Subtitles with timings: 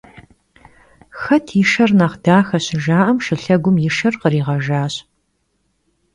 [1.21, 4.93] «Xet yi şher nexh daxe?» şıjja'em, şşılhegum yi şher khriğejjaş.